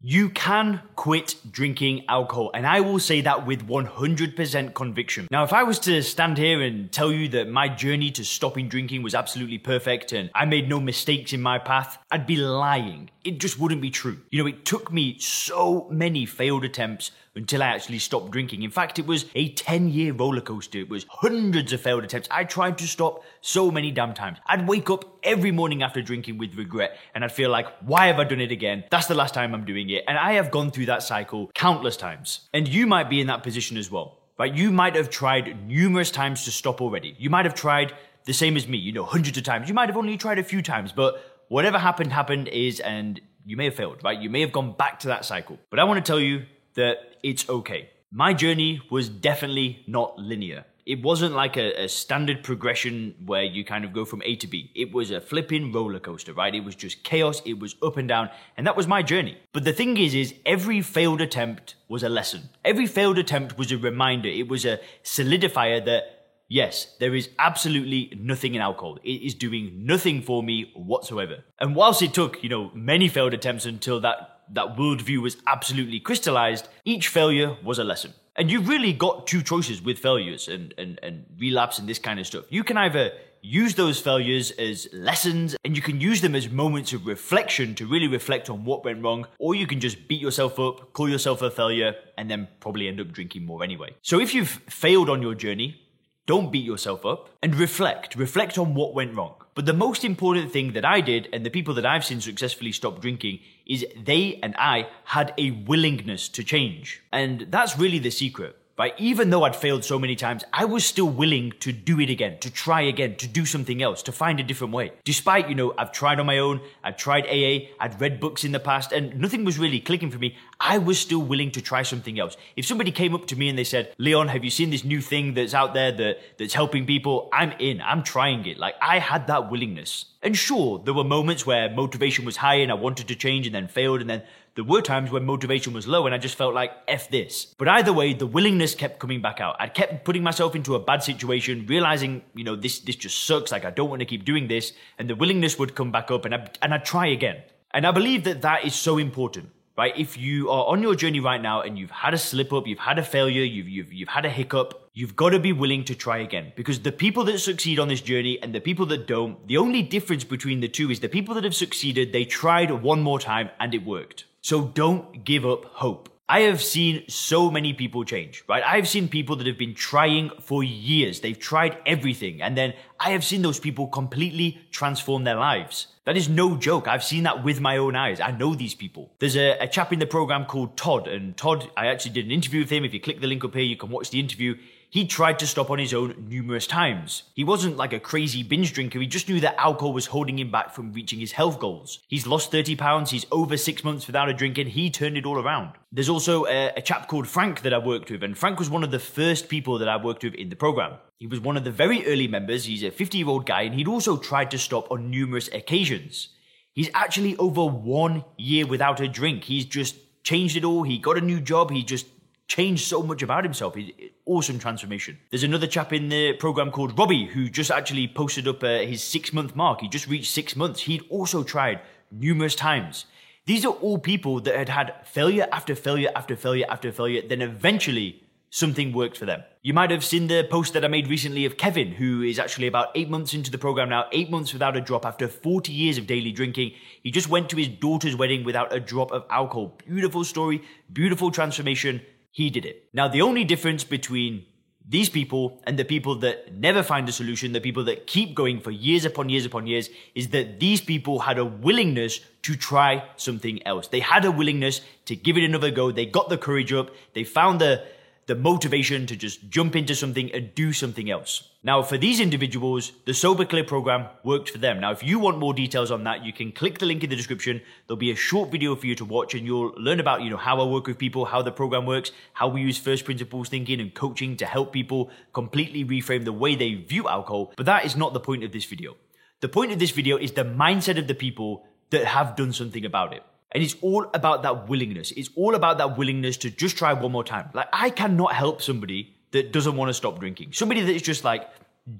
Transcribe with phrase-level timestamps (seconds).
[0.00, 5.26] You can quit drinking alcohol, and I will say that with 100% conviction.
[5.32, 8.68] Now, if I was to stand here and tell you that my journey to stopping
[8.68, 13.10] drinking was absolutely perfect and I made no mistakes in my path, I'd be lying.
[13.24, 14.18] It just wouldn't be true.
[14.30, 18.64] You know, it took me so many failed attempts until I actually stopped drinking.
[18.64, 20.78] In fact, it was a 10 year roller coaster.
[20.80, 22.28] It was hundreds of failed attempts.
[22.30, 24.38] I tried to stop so many damn times.
[24.46, 28.18] I'd wake up every morning after drinking with regret and I'd feel like, why have
[28.18, 28.84] I done it again?
[28.90, 30.02] That's the last time I'm doing it.
[30.08, 32.48] And I have gone through that cycle countless times.
[32.52, 34.52] And you might be in that position as well, right?
[34.52, 37.14] You might have tried numerous times to stop already.
[37.18, 39.68] You might have tried the same as me, you know, hundreds of times.
[39.68, 43.56] You might have only tried a few times, but whatever happened, happened is, and you
[43.56, 44.18] may have failed, right?
[44.18, 45.56] You may have gone back to that cycle.
[45.70, 47.90] But I want to tell you that it's okay.
[48.10, 50.64] My journey was definitely not linear.
[50.86, 54.46] It wasn't like a, a, standard progression where you kind of go from A to
[54.46, 54.70] B.
[54.74, 56.54] It was a flipping roller coaster, right?
[56.54, 59.36] It was just chaos, it was up and down, and that was my journey.
[59.52, 62.48] But the thing is, is every failed attempt was a lesson.
[62.64, 64.30] Every failed attempt was a reminder.
[64.30, 66.18] It was a solidifier that
[66.50, 68.98] Yes, there is absolutely nothing in alcohol.
[69.04, 71.44] It is doing nothing for me whatsoever.
[71.60, 76.00] And whilst it took, you know, many failed attempts until that that worldview was absolutely
[76.00, 78.12] crystallized, each failure was a lesson.
[78.36, 82.20] And you've really got two choices with failures and, and, and relapse and this kind
[82.20, 82.44] of stuff.
[82.50, 83.10] You can either
[83.42, 87.86] use those failures as lessons and you can use them as moments of reflection to
[87.86, 91.42] really reflect on what went wrong, or you can just beat yourself up, call yourself
[91.42, 93.94] a failure, and then probably end up drinking more anyway.
[94.02, 95.80] So if you've failed on your journey,
[96.26, 98.14] don't beat yourself up and reflect.
[98.14, 99.34] Reflect on what went wrong.
[99.58, 102.70] But the most important thing that I did and the people that I've seen successfully
[102.70, 107.02] stop drinking is they and I had a willingness to change.
[107.10, 108.56] And that's really the secret.
[108.78, 112.10] But even though I'd failed so many times, I was still willing to do it
[112.10, 114.92] again, to try again, to do something else, to find a different way.
[115.02, 118.52] Despite, you know, I've tried on my own, I've tried AA, I'd read books in
[118.52, 120.36] the past, and nothing was really clicking for me.
[120.60, 122.36] I was still willing to try something else.
[122.54, 125.00] If somebody came up to me and they said, Leon, have you seen this new
[125.00, 127.28] thing that's out there that, that's helping people?
[127.32, 128.58] I'm in, I'm trying it.
[128.58, 130.04] Like, I had that willingness.
[130.22, 133.54] And sure, there were moments where motivation was high and I wanted to change and
[133.54, 134.22] then failed and then
[134.58, 137.54] there were times when motivation was low and I just felt like, F this.
[137.58, 139.56] But either way, the willingness kept coming back out.
[139.58, 143.52] I'd kept putting myself into a bad situation, realizing, you know, this, this just sucks.
[143.52, 144.72] Like, I don't want to keep doing this.
[144.98, 147.42] And the willingness would come back up and I'd, and I'd try again.
[147.72, 149.96] And I believe that that is so important right?
[149.96, 152.80] If you are on your journey right now and you've had a slip up, you've
[152.80, 155.94] had a failure, you've, you've, you've had a hiccup, you've got to be willing to
[155.94, 156.52] try again.
[156.56, 159.82] Because the people that succeed on this journey and the people that don't, the only
[159.82, 163.50] difference between the two is the people that have succeeded, they tried one more time
[163.60, 164.24] and it worked.
[164.40, 166.08] So don't give up hope.
[166.30, 168.62] I have seen so many people change, right?
[168.62, 171.20] I've seen people that have been trying for years.
[171.20, 172.42] They've tried everything.
[172.42, 175.86] And then I have seen those people completely transform their lives.
[176.04, 176.86] That is no joke.
[176.86, 178.20] I've seen that with my own eyes.
[178.20, 179.10] I know these people.
[179.20, 181.08] There's a, a chap in the program called Todd.
[181.08, 182.84] And Todd, I actually did an interview with him.
[182.84, 184.56] If you click the link up here, you can watch the interview.
[184.90, 187.24] He tried to stop on his own numerous times.
[187.34, 190.50] He wasn't like a crazy binge drinker, he just knew that alcohol was holding him
[190.50, 192.00] back from reaching his health goals.
[192.08, 195.26] He's lost 30 pounds, he's over six months without a drink, and he turned it
[195.26, 195.72] all around.
[195.92, 198.82] There's also a, a chap called Frank that I worked with, and Frank was one
[198.82, 200.94] of the first people that I worked with in the program.
[201.18, 203.74] He was one of the very early members, he's a 50 year old guy, and
[203.74, 206.30] he'd also tried to stop on numerous occasions.
[206.72, 209.44] He's actually over one year without a drink.
[209.44, 210.84] He's just changed it all.
[210.84, 211.70] He got a new job.
[211.70, 212.06] He just
[212.48, 213.76] changed so much about himself.
[214.24, 215.18] Awesome transformation.
[215.30, 219.02] There's another chap in the program called Robbie who just actually posted up uh, his
[219.02, 219.82] six month mark.
[219.82, 220.80] He just reached six months.
[220.80, 223.04] He'd also tried numerous times.
[223.44, 227.42] These are all people that had had failure after failure after failure after failure, then
[227.42, 229.42] eventually something worked for them.
[229.62, 232.66] You might have seen the post that I made recently of Kevin, who is actually
[232.66, 235.98] about eight months into the program now, eight months without a drop after 40 years
[235.98, 236.72] of daily drinking.
[237.02, 239.78] He just went to his daughter's wedding without a drop of alcohol.
[239.86, 242.00] Beautiful story, beautiful transformation.
[242.38, 242.88] He did it.
[242.92, 244.44] Now, the only difference between
[244.88, 248.60] these people and the people that never find a solution, the people that keep going
[248.60, 253.02] for years upon years upon years, is that these people had a willingness to try
[253.16, 253.88] something else.
[253.88, 255.90] They had a willingness to give it another go.
[255.90, 256.90] They got the courage up.
[257.12, 257.84] They found the
[258.28, 261.48] the motivation to just jump into something and do something else.
[261.62, 264.80] Now, for these individuals, the Sober Clear program worked for them.
[264.80, 267.16] Now, if you want more details on that, you can click the link in the
[267.16, 267.62] description.
[267.86, 270.36] There'll be a short video for you to watch and you'll learn about, you know,
[270.36, 273.80] how I work with people, how the program works, how we use first principles thinking
[273.80, 277.54] and coaching to help people completely reframe the way they view alcohol.
[277.56, 278.96] But that is not the point of this video.
[279.40, 282.84] The point of this video is the mindset of the people that have done something
[282.84, 283.22] about it.
[283.52, 285.10] And it's all about that willingness.
[285.12, 287.48] It's all about that willingness to just try one more time.
[287.54, 290.52] Like, I cannot help somebody that doesn't want to stop drinking.
[290.52, 291.48] Somebody that is just like,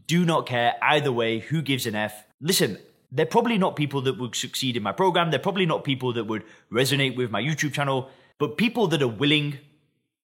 [0.06, 2.24] do not care either way, who gives an F.
[2.40, 2.78] Listen,
[3.10, 5.30] they're probably not people that would succeed in my program.
[5.30, 9.08] They're probably not people that would resonate with my YouTube channel, but people that are
[9.08, 9.58] willing,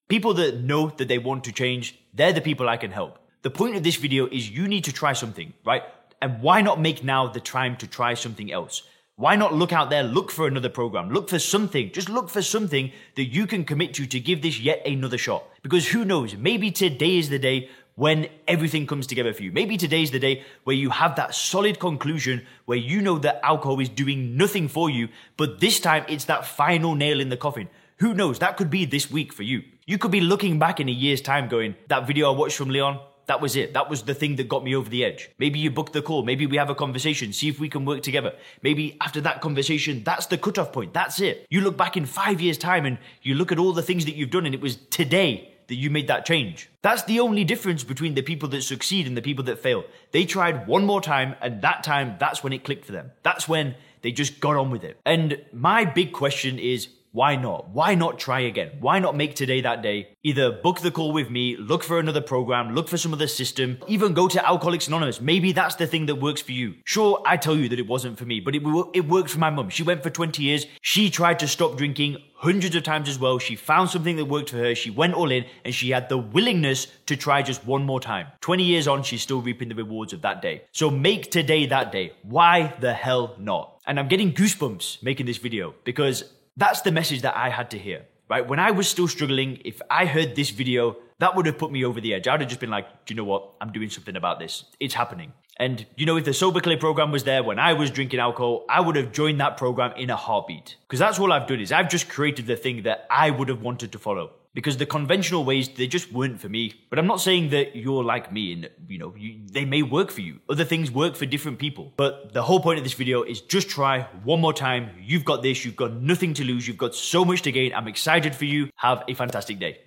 [0.08, 3.18] people that know that they want to change, they're the people I can help.
[3.42, 5.82] The point of this video is you need to try something, right?
[6.20, 8.82] And why not make now the time to try something else?
[9.16, 12.42] Why not look out there, look for another program, look for something, just look for
[12.42, 15.44] something that you can commit to to give this yet another shot.
[15.62, 19.52] Because who knows, maybe today is the day when everything comes together for you.
[19.52, 23.78] Maybe today's the day where you have that solid conclusion where you know that alcohol
[23.78, 27.68] is doing nothing for you, but this time it's that final nail in the coffin.
[27.98, 29.62] Who knows, that could be this week for you.
[29.86, 32.70] You could be looking back in a year's time going, that video I watched from
[32.70, 33.72] Leon, that was it.
[33.74, 35.30] That was the thing that got me over the edge.
[35.38, 36.22] Maybe you book the call.
[36.22, 37.32] Maybe we have a conversation.
[37.32, 38.34] See if we can work together.
[38.62, 40.92] Maybe after that conversation, that's the cutoff point.
[40.92, 41.46] That's it.
[41.50, 44.14] You look back in five years' time and you look at all the things that
[44.14, 46.68] you've done, and it was today that you made that change.
[46.82, 49.84] That's the only difference between the people that succeed and the people that fail.
[50.12, 53.12] They tried one more time, and that time, that's when it clicked for them.
[53.22, 55.00] That's when they just got on with it.
[55.06, 57.68] And my big question is why not?
[57.68, 58.72] Why not try again?
[58.80, 60.08] Why not make today that day?
[60.24, 63.78] Either book the call with me, look for another program, look for some other system,
[63.86, 65.20] even go to Alcoholics Anonymous.
[65.20, 66.74] Maybe that's the thing that works for you.
[66.82, 68.62] Sure, I tell you that it wasn't for me, but it,
[68.94, 69.70] it worked for my mum.
[69.70, 70.66] She went for 20 years.
[70.82, 73.38] She tried to stop drinking hundreds of times as well.
[73.38, 74.74] She found something that worked for her.
[74.74, 78.26] She went all in and she had the willingness to try just one more time.
[78.40, 80.64] 20 years on, she's still reaping the rewards of that day.
[80.72, 82.14] So make today that day.
[82.22, 83.78] Why the hell not?
[83.86, 86.24] And I'm getting goosebumps making this video because
[86.56, 88.46] that's the message that I had to hear, right?
[88.46, 91.84] When I was still struggling, if I heard this video, that would have put me
[91.84, 92.28] over the edge.
[92.28, 93.54] I would have just been like, do you know what?
[93.60, 94.64] I'm doing something about this.
[94.80, 95.32] It's happening.
[95.56, 98.64] And you know, if the Sober Clear program was there when I was drinking alcohol,
[98.68, 100.76] I would have joined that program in a heartbeat.
[100.86, 103.62] Because that's all I've done is I've just created the thing that I would have
[103.62, 106.74] wanted to follow because the conventional ways they just weren't for me.
[106.88, 110.10] But I'm not saying that you're like me and you know you, they may work
[110.10, 110.40] for you.
[110.48, 111.92] Other things work for different people.
[111.96, 114.90] But the whole point of this video is just try one more time.
[115.00, 115.64] You've got this.
[115.64, 116.66] You've got nothing to lose.
[116.66, 117.74] You've got so much to gain.
[117.74, 118.70] I'm excited for you.
[118.76, 119.84] Have a fantastic day.